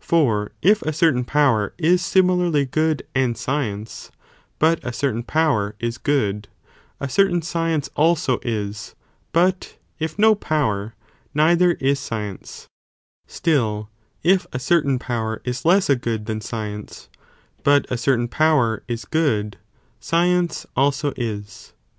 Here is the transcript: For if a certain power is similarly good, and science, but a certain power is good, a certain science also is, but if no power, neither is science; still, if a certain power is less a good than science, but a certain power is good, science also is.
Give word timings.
For 0.00 0.52
if 0.60 0.82
a 0.82 0.92
certain 0.92 1.24
power 1.24 1.72
is 1.78 2.04
similarly 2.04 2.66
good, 2.66 3.02
and 3.14 3.34
science, 3.34 4.10
but 4.58 4.78
a 4.84 4.92
certain 4.92 5.22
power 5.22 5.74
is 5.80 5.96
good, 5.96 6.48
a 7.00 7.08
certain 7.08 7.40
science 7.40 7.88
also 7.96 8.40
is, 8.42 8.94
but 9.32 9.78
if 9.98 10.18
no 10.18 10.34
power, 10.34 10.94
neither 11.32 11.72
is 11.80 11.98
science; 11.98 12.68
still, 13.26 13.88
if 14.22 14.46
a 14.52 14.58
certain 14.58 14.98
power 14.98 15.40
is 15.46 15.64
less 15.64 15.88
a 15.88 15.96
good 15.96 16.26
than 16.26 16.42
science, 16.42 17.08
but 17.64 17.90
a 17.90 17.96
certain 17.96 18.28
power 18.28 18.82
is 18.86 19.06
good, 19.06 19.56
science 19.98 20.66
also 20.76 21.14
is. 21.16 21.72